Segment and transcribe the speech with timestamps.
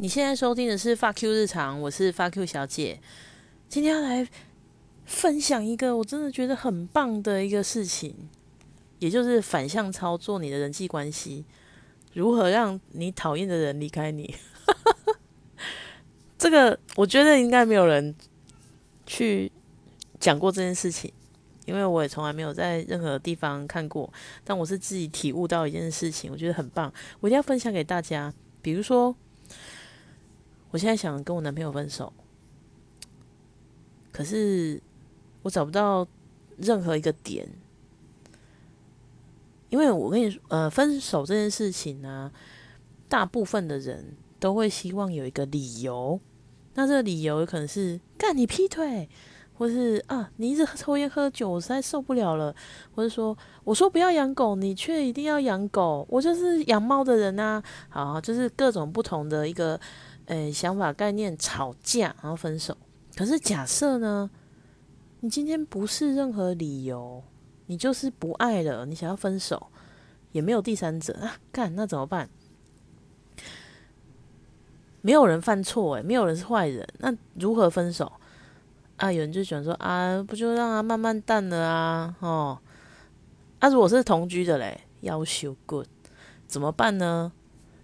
[0.00, 3.00] 你现在收听的是发 Q 日常，我是发 Q 小姐。
[3.68, 4.28] 今天要来
[5.04, 8.14] 分享一个我真的觉得很棒的一个事情，
[9.00, 11.44] 也就是反向操作你的人际关系，
[12.12, 14.36] 如何让你讨厌的人离开你。
[16.38, 18.14] 这个我觉得应该没有人
[19.04, 19.50] 去
[20.20, 21.12] 讲过这件事情，
[21.66, 24.08] 因为我也从来没有在任何地方看过。
[24.44, 28.32] 但我是自己体悟到一件事情，我觉得很棒，我一定要分享给大家。
[28.62, 29.16] 比如说。
[30.70, 32.12] 我现在想跟我男朋友分手，
[34.12, 34.78] 可是
[35.40, 36.06] 我找不到
[36.58, 37.48] 任何一个点，
[39.70, 42.30] 因为我跟你说，呃，分手这件事情呢，
[43.08, 46.20] 大部分的人都会希望有一个理由。
[46.74, 49.08] 那这个理由有可能是干你劈腿，
[49.56, 52.54] 或是啊你一直抽烟喝酒，我实在受不了了，
[52.94, 57.62] 或者说我说不要养狗，你却一定要养狗，我就是养猫的人呐。
[57.88, 59.80] 好，就是各种不同的一个。
[60.28, 62.76] 诶，想法概念吵架，然后分手。
[63.16, 64.30] 可是假设呢，
[65.20, 67.24] 你今天不是任何理由，
[67.66, 69.68] 你就是不爱了，你想要分手，
[70.32, 72.28] 也没有第三者啊，干那怎么办？
[75.00, 78.12] 没有人犯错，诶，没有人是坏人，那如何分手？
[78.98, 82.58] 啊，有人就喜欢说啊，不就让他慢慢淡了啊，哦，
[83.60, 85.86] 啊，如果是同居的嘞，要求 good，
[86.46, 87.32] 怎么办呢？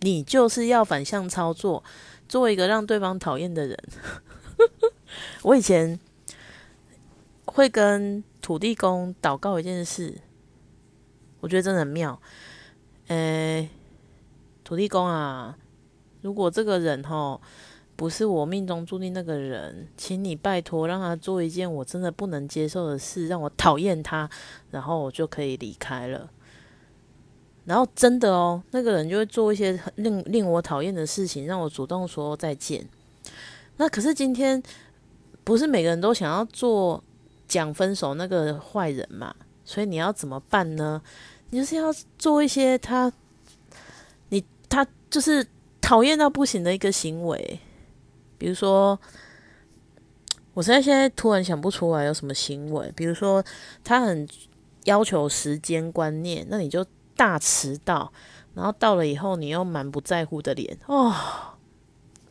[0.00, 1.82] 你就是要反向操作。
[2.28, 3.78] 做一个让对方讨厌的人，
[5.42, 5.98] 我以前
[7.44, 10.20] 会跟土地公祷告一件事，
[11.40, 12.20] 我觉得真的很妙。
[13.08, 13.68] 诶，
[14.64, 15.56] 土地公啊，
[16.22, 17.40] 如果这个人哈
[17.94, 24.28] 不是我命中注定那个人，请你拜托让他做一件我真的不能接受的事，让我讨厌他，
[24.70, 26.28] 然后我就可以离开了。
[27.66, 32.88] 然后真的哦，那个人就会做一些令令我讨厌的事情，让我主动说再见。
[33.76, 34.62] 那可是今天
[35.42, 37.02] 不是每个人都想要做
[37.48, 39.34] 讲分手那个坏人嘛？
[39.64, 41.02] 所以你要怎么办呢？
[41.50, 43.12] 你就是要做一些他
[44.28, 45.44] 你他就是
[45.80, 47.58] 讨厌到不行的一个行为，
[48.38, 48.96] 比如说，
[50.54, 53.44] 我现在现在突然想不出来有什么行为，比如说
[53.82, 54.28] 他很
[54.84, 56.86] 要求时间观念，那你就。
[57.16, 58.12] 大迟到，
[58.54, 61.14] 然后到了以后，你又满不在乎的脸，哦，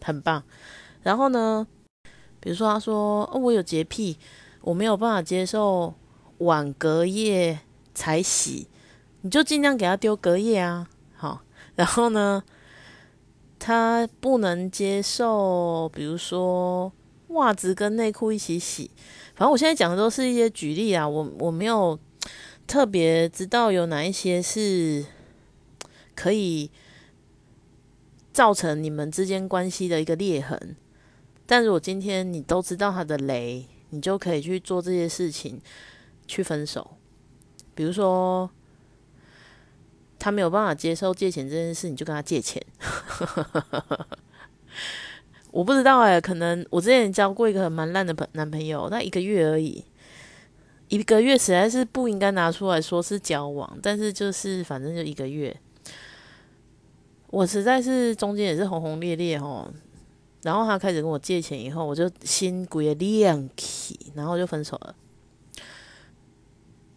[0.01, 0.43] 很棒。
[1.01, 1.65] 然后呢，
[2.39, 4.17] 比如说他说，哦，我有洁癖，
[4.61, 5.95] 我没有办法接受
[6.37, 7.59] 晚隔夜
[7.95, 8.67] 才洗，
[9.21, 11.41] 你就尽量给他丢隔夜啊，好。
[11.75, 12.43] 然后呢，
[13.57, 16.91] 他不能接受，比如说
[17.29, 18.91] 袜子跟内裤一起洗。
[19.33, 21.99] 反正我现在讲的都是一些举例啊，我我没有。
[22.67, 25.05] 特别知道有哪一些是
[26.15, 26.71] 可以
[28.33, 30.75] 造成你们之间关系的一个裂痕，
[31.45, 35.61] 但如果今天你都知道他的雷，你就可以去做这些事情
[36.27, 36.97] 去分手。
[37.73, 38.49] 比如说，
[40.17, 42.61] 他没有办法接受借钱这件事，你就跟他借钱。
[45.51, 49.85] 我不知道哎，可能我之前交过一个蛮烂的朋男朋友，那一个月而已。
[50.95, 55.53] 一个月实在是不应该拿出来说是交往，但是就是反正就一个月，
[57.27, 59.69] 我实在是中间也是轰轰烈烈吼，
[60.43, 64.95] 然后他开始跟我借钱以后，我就心鬼亮起，然后就分手了。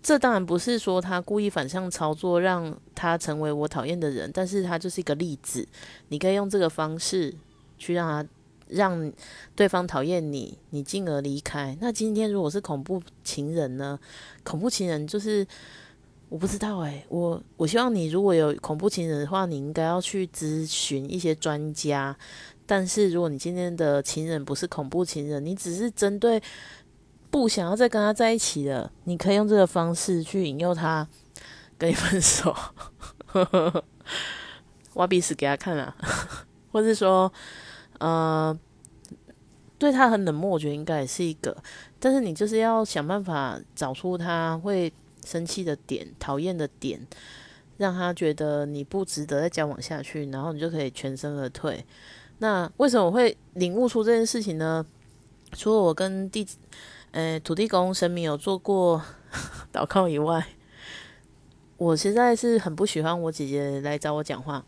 [0.00, 5.66] 这当然不是说他故意反向操作让他成为我讨厌的人，但是他就是一个例子，
[6.10, 7.34] 你可以用这个方式
[7.76, 8.28] 去让他。
[8.68, 9.12] 让
[9.56, 11.76] 对方讨厌你，你进而离开。
[11.80, 13.98] 那今天如果是恐怖情人呢？
[14.42, 15.46] 恐怖情人就是
[16.28, 22.16] 我不知道诶，我我希望你如果有恐怖情人的话，你应该要去咨询一些专家。
[22.66, 26.42] 但是如果你今天的情人不是恐怖情人，你只是针对
[27.30, 31.08] 不想要再跟他在一起了，你可以用这个方式去引诱他
[31.78, 32.54] 跟你分手，
[34.94, 35.96] 挖鼻屎给他看啊，
[36.70, 37.32] 或是说。
[37.98, 38.58] 呃，
[39.78, 41.56] 对他很冷漠，我觉得应该也是一个。
[42.00, 44.92] 但是你就是要想办法找出他会
[45.24, 47.00] 生气的点、讨厌的点，
[47.76, 51.84] 让他觉得你不值得再交往下去，然后你就可以全身而退。
[52.38, 54.86] 那为什么我会领悟出这件事情呢？
[55.52, 56.46] 除了我跟地，
[57.10, 59.02] 呃，土地公神明有做过
[59.72, 60.46] 祷告以外，
[61.78, 64.64] 我实在是很不喜欢我姐姐来找我讲话。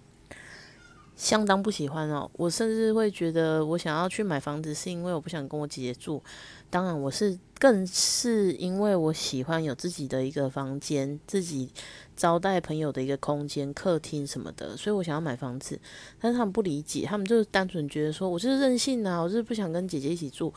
[1.21, 2.29] 相当不喜欢哦。
[2.33, 6.23] 我甚至会觉得，我想要去买房子，是因为我不想跟我姐姐住。
[6.71, 11.71] 当然，我是更是因为我喜欢有自己的一个房间，自己
[12.17, 15.79] 招待朋友的一个空间、客厅什么的，所以我想要买房子。
[16.19, 20.51] 但是他们不理解，他们就是单纯觉得说，我就是任性啊，我就是不想跟姐姐一起住。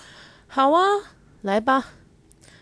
[0.47, 0.81] 好啊，
[1.41, 1.85] 来吧。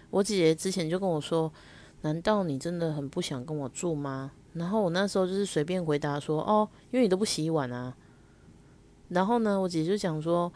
[0.09, 1.53] 我姐姐之前就跟我说
[2.01, 7.95] ：“难道你真的很不想跟我住吗？”然后我那时候就是随便回答说：“哦，因为你都不洗碗啊。”
[9.09, 10.51] 然后呢，我姐就讲说：“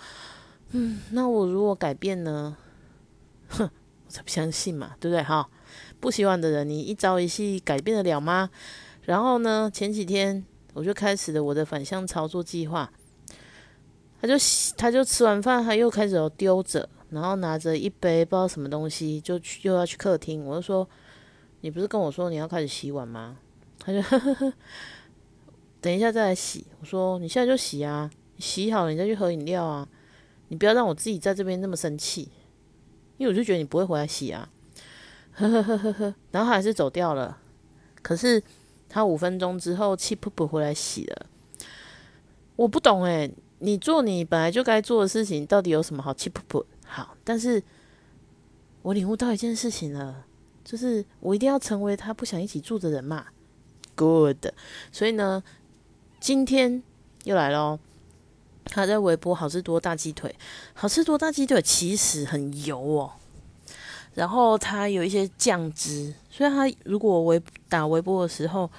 [0.72, 2.56] 嗯，那我如果改变呢？”
[3.50, 3.70] 哼，
[4.06, 5.48] 我才不相信嘛，对不对哈？
[6.00, 8.50] 不洗碗的人，你一朝一夕改变得了吗？
[9.04, 10.44] 然后呢，前几天
[10.74, 12.92] 我就开始了我的反向操作计划。
[14.20, 14.34] 他就，
[14.76, 20.44] 他就吃完饭，他又开始丢着，然后拿着一杯不知道什么东西，就去又要去客厅。
[20.44, 20.90] 我就说
[21.62, 23.38] ：“你不是跟我说你要开始洗碗吗？”
[23.80, 24.54] 他就呵呵呵，
[25.82, 26.66] 等一下再来洗。
[26.80, 29.88] 我说：“你现在就洗啊，洗好了你再去喝饮料啊，
[30.48, 32.30] 你不要让我自己在这边那么生气。”
[33.18, 34.50] 因为我就觉得你不会回来洗啊，
[35.34, 37.38] 呵呵呵呵呵，然后他还是走掉了。
[38.02, 38.44] 可是
[38.90, 41.26] 他五分钟之后气噗噗回来洗了，
[42.56, 46.66] 我不懂诶，你做你本来就该做的事情，到底有什么好气噗噗？
[46.86, 47.64] 好，但是
[48.82, 50.26] 我领悟到一件事情了，
[50.64, 53.28] 就是我一定要成为他不想一起住的人嘛。
[53.96, 54.48] Good，
[54.92, 55.44] 所以呢，
[56.20, 56.84] 今天
[57.24, 57.80] 又来喽。
[58.66, 60.36] 他在微波好吃多大鸡腿，
[60.74, 63.12] 好吃多大鸡腿其实很油哦，
[64.16, 67.40] 然后它有一些酱汁，所以它如果微
[67.70, 68.70] 打微波的时候，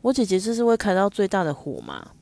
[0.00, 2.12] 我姐姐就是会开到最大的火嘛，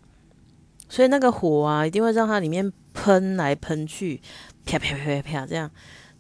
[0.88, 4.20] 所以那个火啊一定会让它里面喷来喷去，
[4.66, 5.70] 啪啪啪啪啪这样。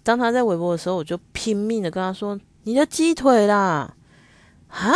[0.04, 3.96] 当他在微波的时候，我就拼命的跟他说：“你的鸡腿啦，
[4.68, 4.92] 啊，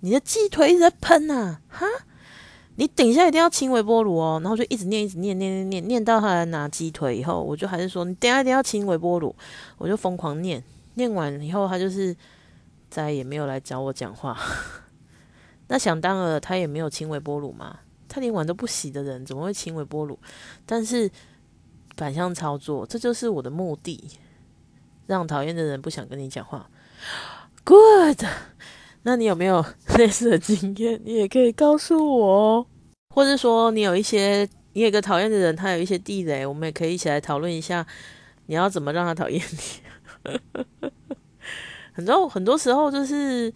[0.00, 1.86] 你的鸡腿一直在喷啊，哈。”
[2.76, 9.36] 你等一下一定要清微波炉哦，然后就一直念，一直念，念念念念到他来拿鸡腿以后，我就还是说你等下一定要清微波炉，
[9.76, 10.64] 我就疯狂念，
[10.94, 12.16] 念完以后他就是
[12.88, 14.38] 再也没有来找我讲话。
[15.68, 20.18] 那想当然他也没有清微波炉嘛，他连碗都不洗的人怎么会清微波炉？
[20.64, 21.10] 但是
[21.98, 24.10] 反向操作，这就是我的目的，
[25.06, 26.70] 让讨厌的人不想跟你讲话。
[27.62, 28.24] Good。
[29.02, 29.64] 那你有没有
[29.98, 31.00] 类似的经验？
[31.04, 32.66] 你也可以告诉我哦，
[33.14, 37.86] 或者说你有一些你有个讨厌的人，他有一些地雷，我们也可以一起来讨论一下，
[38.46, 40.90] 你要怎么让他讨厌你？
[41.92, 43.52] 很多很多时候就是，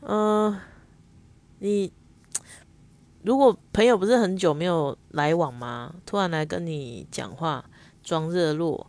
[0.00, 0.58] 嗯，
[1.60, 1.92] 你
[3.22, 5.94] 如果朋友不是很久没有来往吗？
[6.04, 7.64] 突然来跟你讲话，
[8.02, 8.86] 装热络。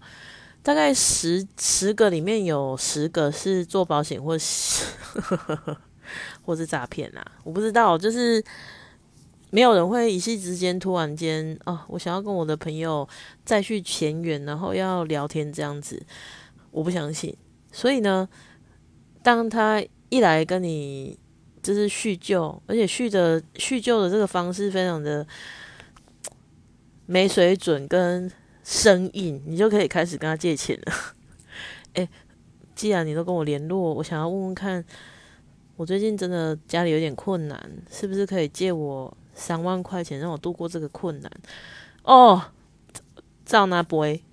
[0.65, 4.83] 大概十十个里面有十个是做保险或是
[6.41, 8.43] 或是诈骗啊，我不知道，就是
[9.51, 13.07] 没有人会一夕之间突然间哦，我想要跟我的朋友
[13.43, 16.01] 再续前缘，然后要聊天这样子，
[16.71, 17.37] 我不相信。
[17.71, 18.27] 所以呢，
[19.21, 19.79] 当他
[20.09, 21.15] 一来跟你
[21.61, 25.27] 就是叙旧，而且叙的叙旧的这个方式非常的
[27.05, 28.31] 没水准跟。
[28.65, 30.93] 生硬，你就可以开始跟他借钱了。
[31.93, 32.09] 哎，
[32.73, 34.83] 既然你都跟我联络，我想要问问看，
[35.75, 41.31] 我最近真的家里有点困难，是不是可以借我三万块钱让我度过这个困难？
[42.01, 42.41] 哦，
[43.45, 44.23] 赵那不会，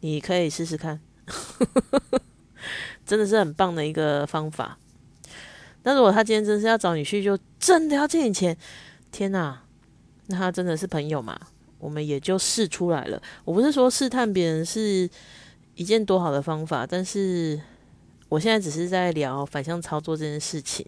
[0.00, 1.00] 你可以试试看，
[3.06, 4.76] 真的是很棒的一个方法。
[5.84, 8.56] 那如果他今天真是要找你去，就真的要借你钱，
[9.12, 9.62] 天哪，
[10.26, 11.38] 那他真的是朋友吗？
[11.86, 13.22] 我们也就试出来了。
[13.44, 15.08] 我不是说试探别人是
[15.76, 17.60] 一件多好的方法，但是
[18.28, 20.84] 我现在只是在聊反向操作这件事情。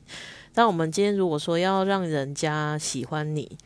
[0.53, 3.57] 但我们今天如果说要让人家喜欢你，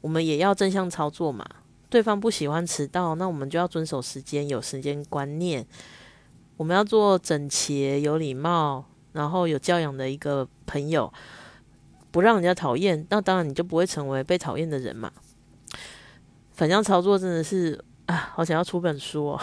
[0.00, 1.44] 我们也要正向操作嘛。
[1.90, 5.66] 对方不喜欢迟到，那我们就要遵守时间，有时间观念。
[6.56, 11.12] 我们要做整齐、有礼貌，然后有教养的一个朋友，
[12.10, 13.06] 不让人家讨厌。
[13.10, 15.12] 那当然你就不会成为被讨厌的人嘛。
[16.60, 19.40] 反向操作真的是啊，好想要出本书哦，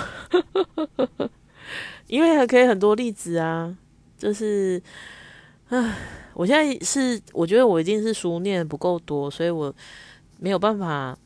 [2.06, 3.76] 因为还可以很多例子啊。
[4.20, 4.80] 就是，
[5.70, 5.98] 唉，
[6.36, 9.74] 我现在是我觉得我一定是书念不够多，所以我
[10.40, 11.18] 没有办法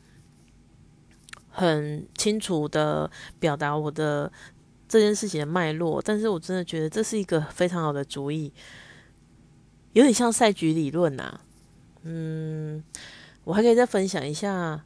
[1.50, 4.32] 很清楚的表达我的
[4.88, 6.00] 这件事情的脉络。
[6.02, 8.50] 但是我真的觉得这是一个非常好的主意，
[9.92, 11.38] 有点像赛局理论呐。
[12.04, 12.82] 嗯，
[13.44, 14.82] 我还可以再分享一下。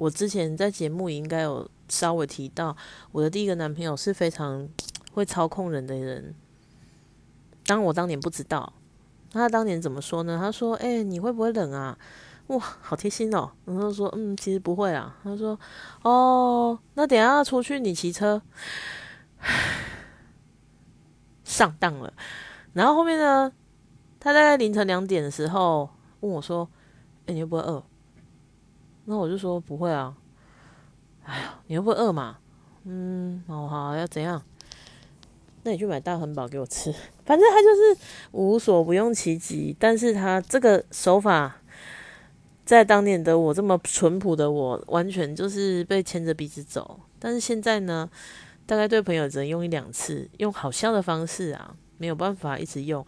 [0.00, 2.74] 我之前在节目也应该有稍微提到，
[3.12, 4.66] 我的第一个男朋友是非常
[5.12, 6.34] 会操控人的人。
[7.66, 8.72] 当我当年不知道，
[9.30, 10.38] 他当年怎么说呢？
[10.40, 11.98] 他说：“哎，你会不会冷啊？
[12.46, 13.50] 哇，好贴心哦。
[13.66, 15.18] 然后说，嗯，其实不会啊。
[15.22, 15.60] 他说，
[16.00, 18.40] 哦，那等下出去你骑车，
[21.44, 22.10] 上当了。
[22.72, 23.52] 然后后面呢，
[24.18, 25.90] 他大概凌晨两点的时候
[26.20, 26.66] 问我说，
[27.26, 27.84] 哎，你会不会饿？
[29.04, 30.16] 那我就说不会啊。
[31.24, 32.38] 哎呀，你会不会饿嘛？
[32.84, 34.42] 嗯，哦好，要怎样？
[35.62, 36.90] 那你去买大汉堡给我吃。
[37.26, 41.58] 反正他就是无所不用其极，但是他这个手法，
[42.64, 46.98] 在当年的我这么淳朴的我，完全就是被牵着鼻子走。
[47.18, 48.08] 但是现在呢，
[48.64, 53.06] 大概对朋友只能用一两次，用好笑的方式啊，没有办法一直用。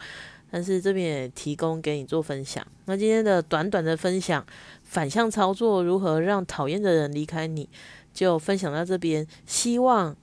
[0.51, 2.65] 但是这边也提供给你做分享。
[2.85, 4.45] 那今天的短短的分享，
[4.93, 7.67] 反向操作如何让讨厌的人离开你，
[8.13, 9.27] 就分享到这边。
[9.47, 10.15] 希望。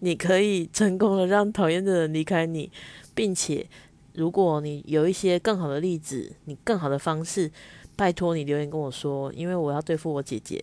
[0.00, 2.70] 你可以成功的让讨厌的人离开你，
[3.14, 3.66] 并且，
[4.12, 7.50] 如果你有一些更好的例子，你更好的方式，
[7.96, 10.62] 拜托你留言跟我说，因为我要对付我姐姐。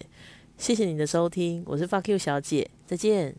[0.55, 3.35] 谢谢你的收听，我是 Fuck You 小姐，再见。